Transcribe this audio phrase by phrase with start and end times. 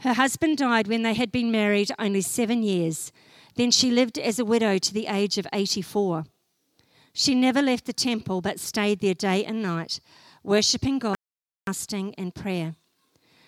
[0.00, 3.10] Her husband died when they had been married only seven years.
[3.56, 6.24] Then she lived as a widow to the age of 84.
[7.12, 9.98] She never left the temple but stayed there day and night,
[10.44, 11.16] worshipping God,
[11.66, 12.76] fasting and prayer.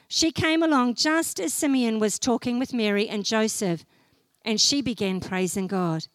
[0.09, 3.85] She came along just as Simeon was talking with Mary and Joseph,
[4.45, 6.09] and she began praising God.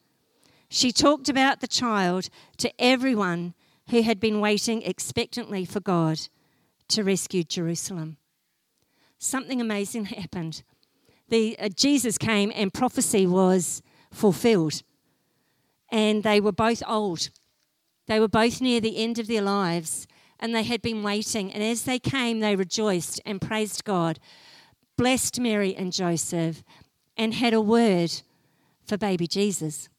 [0.67, 2.27] She talked about the child
[2.57, 3.53] to everyone
[3.89, 6.27] who had been waiting expectantly for God
[6.89, 8.17] to rescue Jerusalem.
[9.25, 10.61] Something amazing happened.
[11.29, 13.81] The, uh, Jesus came and prophecy was
[14.11, 14.83] fulfilled.
[15.91, 17.29] And they were both old.
[18.05, 20.05] They were both near the end of their lives
[20.39, 21.51] and they had been waiting.
[21.51, 24.19] And as they came, they rejoiced and praised God,
[24.95, 26.63] blessed Mary and Joseph,
[27.17, 28.21] and had a word
[28.85, 29.89] for baby Jesus.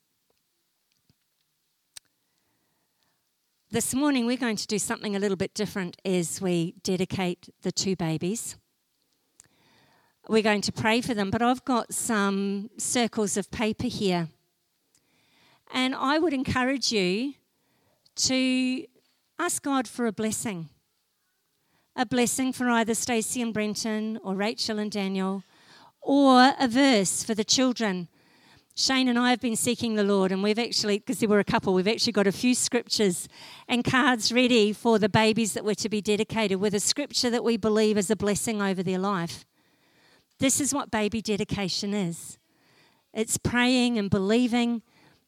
[3.73, 7.73] This morning, we're going to do something a little bit different as we dedicate the
[7.73, 8.57] two babies.
[10.29, 14.29] We're going to pray for them, but I've got some circles of paper here.
[15.73, 17.35] And I would encourage you
[18.17, 18.87] to
[19.39, 20.69] ask God for a blessing.
[21.95, 25.45] A blessing for either Stacey and Brenton or Rachel and Daniel,
[26.01, 28.09] or a verse for the children.
[28.75, 31.45] Shane and I have been seeking the Lord, and we've actually, because there were a
[31.45, 33.29] couple, we've actually got a few scriptures
[33.69, 37.45] and cards ready for the babies that were to be dedicated with a scripture that
[37.45, 39.47] we believe is a blessing over their life.
[40.39, 42.39] This is what baby dedication is
[43.13, 44.83] it's praying and believing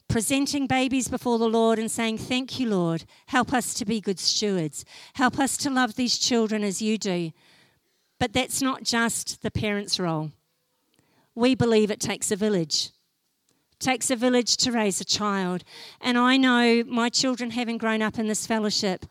[0.09, 3.05] presenting babies before the Lord and saying, Thank you, Lord.
[3.27, 4.85] Help us to be good stewards.
[5.15, 7.31] Help us to love these children as you do.
[8.19, 10.33] But that's not just the parent's role.
[11.35, 12.91] We believe it takes a village.
[13.73, 15.63] It takes a village to raise a child.
[16.01, 19.07] And I know my children, having grown up in this fellowship,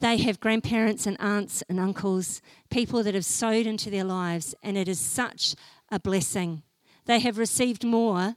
[0.00, 4.76] they have grandparents and aunts and uncles, people that have sowed into their lives, and
[4.76, 5.54] it is such
[5.90, 6.62] a blessing.
[7.06, 8.36] They have received more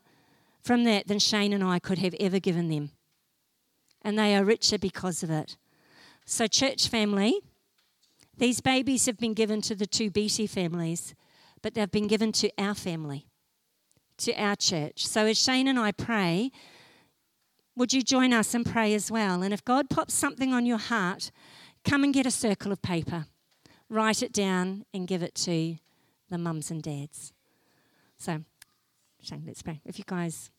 [0.62, 2.92] from that than Shane and I could have ever given them.
[4.02, 5.58] And they are richer because of it.
[6.26, 7.40] So, church family,
[8.38, 11.16] these babies have been given to the two Beatty families,
[11.62, 13.28] but they've been given to our family,
[14.18, 15.08] to our church.
[15.08, 16.52] So, as Shane and I pray,
[17.78, 19.44] would you join us and pray as well?
[19.44, 21.32] And if God pops something on your heart,
[21.86, 23.28] come and get a circle of paper,
[23.88, 25.78] write it down, and give it to
[26.30, 27.34] the mums and dads.
[28.18, 28.44] So,
[29.22, 29.80] Shane, let's pray.
[29.86, 30.50] If you guys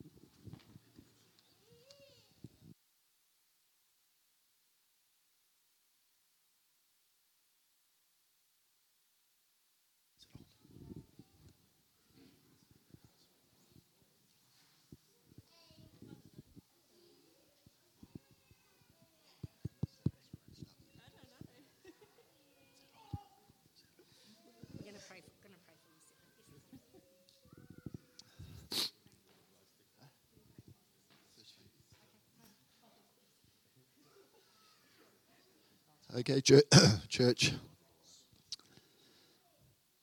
[36.16, 36.41] Okay,
[37.08, 37.52] church.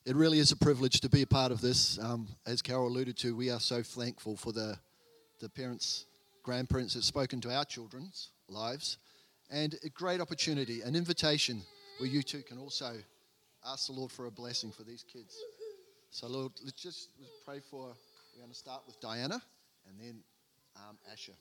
[0.06, 1.98] It really is a privilege to be a part of this.
[1.98, 4.78] Um, as Carol alluded to, we are so thankful for the,
[5.40, 6.06] the parents,
[6.44, 9.00] grandparents that have spoken to our children's lives.
[9.50, 11.64] And a great opportunity, an invitation
[11.98, 12.94] where you too can also
[13.66, 15.36] ask the Lord for a blessing for these kids.
[16.12, 17.10] So, Lord, let's just
[17.44, 17.96] pray for.
[18.36, 19.42] We're going to start with Diana
[19.90, 20.20] and then
[20.76, 21.34] um, Asher.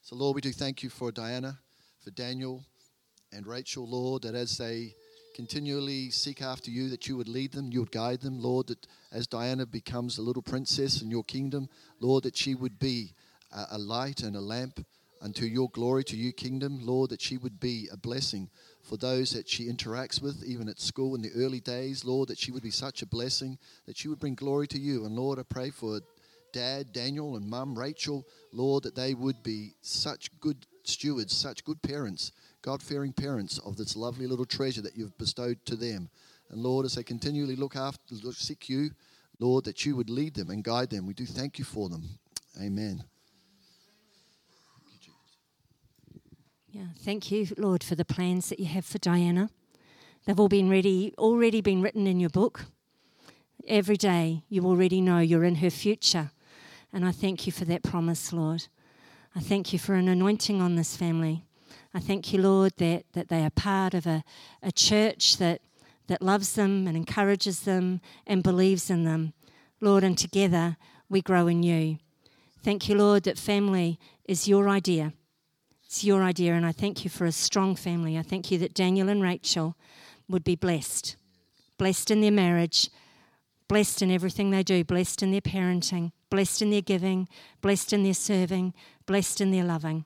[0.00, 1.58] So, Lord, we do thank you for Diana,
[2.04, 2.62] for Daniel,
[3.32, 4.94] and Rachel, Lord, that as they
[5.34, 8.86] continually seek after you, that you would lead them, you would guide them, Lord, that
[9.12, 11.68] as Diana becomes a little princess in your kingdom,
[12.00, 13.14] Lord, that she would be
[13.52, 14.84] a, light and a lamp
[15.22, 18.50] unto your glory, to your kingdom, Lord, that she would be a blessing
[18.82, 22.38] for those that she interacts with, even at school in the early days, Lord, that
[22.38, 25.04] she would be such a blessing, that she would bring glory to you.
[25.04, 26.00] And Lord, I pray for
[26.52, 31.80] Dad, Daniel, and Mum, Rachel, Lord, that they would be such good stewards, such good
[31.82, 32.32] parents
[32.62, 36.10] God fearing parents of this lovely little treasure that you've bestowed to them.
[36.50, 38.90] And Lord, as they continually look after, look, seek you,
[39.38, 41.06] Lord, that you would lead them and guide them.
[41.06, 42.02] We do thank you for them.
[42.60, 43.04] Amen.
[46.72, 49.50] Yeah, thank you, Lord, for the plans that you have for Diana.
[50.24, 52.66] They've all been ready, already been written in your book.
[53.66, 56.30] Every day, you already know you're in her future.
[56.92, 58.66] And I thank you for that promise, Lord.
[59.34, 61.44] I thank you for an anointing on this family.
[61.92, 64.22] I thank you, Lord, that, that they are part of a,
[64.62, 65.60] a church that,
[66.06, 69.32] that loves them and encourages them and believes in them.
[69.80, 70.76] Lord, and together
[71.08, 71.98] we grow in you.
[72.62, 75.14] Thank you, Lord, that family is your idea.
[75.84, 78.16] It's your idea, and I thank you for a strong family.
[78.16, 79.76] I thank you that Daniel and Rachel
[80.28, 81.16] would be blessed,
[81.78, 82.90] blessed in their marriage,
[83.66, 87.26] blessed in everything they do, blessed in their parenting, blessed in their giving,
[87.60, 88.74] blessed in their serving,
[89.06, 90.04] blessed in their loving.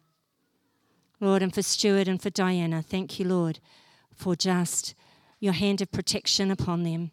[1.24, 3.58] Lord, and for Stuart and for Diana, thank you, Lord,
[4.14, 4.94] for just
[5.40, 7.12] your hand of protection upon them,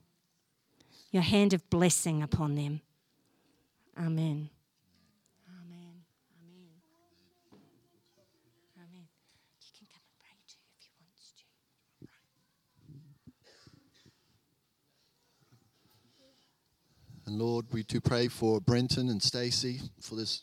[1.12, 2.82] your hand of blessing upon them.
[3.98, 4.50] Amen.
[5.50, 6.04] Amen.
[6.42, 6.72] Amen.
[8.78, 9.08] Amen.
[9.62, 11.46] You can come and pray too if you want, Stu.
[17.28, 20.42] And Lord, we do pray for Brenton and Stacy for this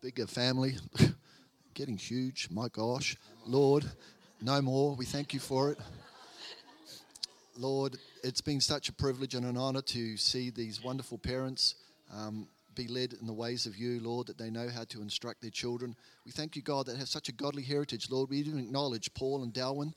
[0.00, 0.76] bigger family.
[1.74, 3.16] Getting huge, my gosh.
[3.46, 3.86] Lord,
[4.42, 4.94] no more.
[4.94, 5.78] We thank you for it.
[7.56, 11.76] Lord, it's been such a privilege and an honor to see these wonderful parents
[12.14, 15.40] um, be led in the ways of you, Lord, that they know how to instruct
[15.40, 15.96] their children.
[16.26, 18.28] We thank you, God, that have such a godly heritage, Lord.
[18.28, 19.94] We even acknowledge Paul and Darwin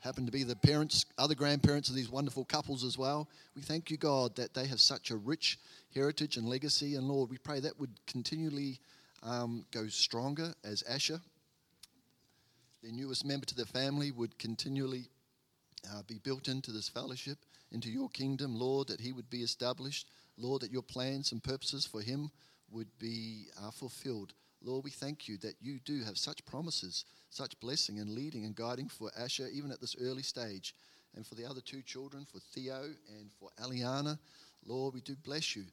[0.00, 3.28] happen to be the parents, other grandparents of these wonderful couples as well.
[3.54, 5.58] We thank you, God, that they have such a rich
[5.94, 6.94] heritage and legacy.
[6.94, 8.80] And Lord, we pray that would continually
[9.22, 11.20] um, go stronger as Asher,
[12.82, 15.08] their newest member to the family, would continually
[15.92, 17.38] uh, be built into this fellowship,
[17.72, 20.08] into your kingdom, Lord, that he would be established.
[20.36, 22.30] Lord, that your plans and purposes for him
[22.70, 24.34] would be uh, fulfilled.
[24.62, 28.54] Lord, we thank you that you do have such promises, such blessing and leading and
[28.54, 30.74] guiding for Asher, even at this early stage.
[31.16, 32.82] And for the other two children, for Theo
[33.18, 34.18] and for Aliana,
[34.64, 35.64] Lord, we do bless you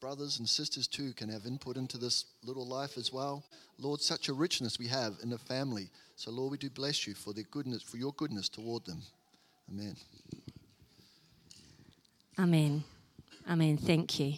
[0.00, 3.44] brothers and sisters too can have input into this little life as well.
[3.78, 5.90] Lord, such a richness we have in the family.
[6.16, 9.02] So, Lord, we do bless you for their goodness, for your goodness toward them.
[9.70, 9.96] Amen.
[12.38, 12.84] Amen.
[13.48, 13.76] Amen.
[13.76, 14.34] Thank you.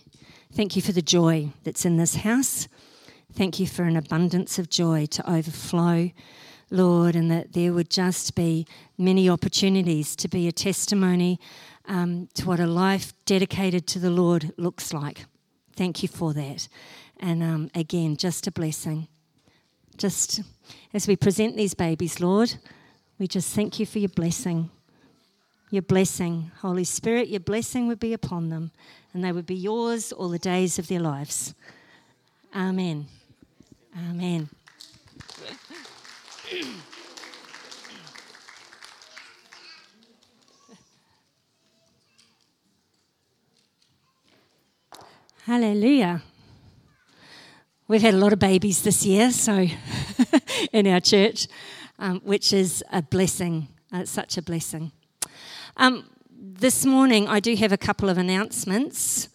[0.53, 2.67] Thank you for the joy that's in this house.
[3.33, 6.11] Thank you for an abundance of joy to overflow,
[6.71, 8.67] Lord, and that there would just be
[8.99, 11.39] many opportunities to be a testimony
[11.87, 15.25] um, to what a life dedicated to the Lord looks like.
[15.77, 16.69] Thank you for that.
[17.19, 19.09] And um, again, just a blessing.
[19.97, 20.41] Just
[20.93, 22.55] as we present these babies, Lord,
[23.19, 24.71] we just thank you for your blessing.
[25.71, 28.73] Your blessing, Holy Spirit, your blessing would be upon them,
[29.15, 31.55] and they would be yours all the days of their lives.
[32.55, 33.07] Amen.
[33.97, 34.51] Amen.
[45.45, 46.23] Hallelujah.
[47.89, 49.67] We've had a lot of babies this year, so
[50.73, 51.49] in our church,
[51.99, 53.67] um, which is a blessing.
[53.93, 54.93] Uh, it's such a blessing.
[55.77, 59.29] Um, this morning, I do have a couple of announcements